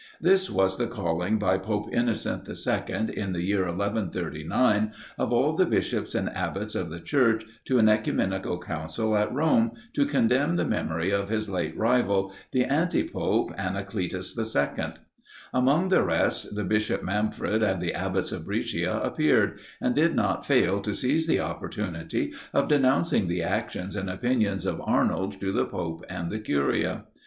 [0.19, 5.67] This was the calling by Pope Innocent II., in the year 1139, of all the
[5.67, 10.65] bishops and abbots of the Church to an oecumenical council at Rome, to condemn the
[10.65, 14.93] memory of his late rival, the anti pope Anacletus II.
[15.53, 20.47] Among the rest, the Bishop Manfred and the abbots of Brescia appeared; and did not
[20.47, 25.65] fail to seize the opportunity of denouncing the actions and opinions of Arnold to the
[25.67, 27.05] pope and the curia.